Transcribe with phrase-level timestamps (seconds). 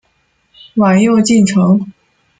[0.77, 1.91] 晚又进城。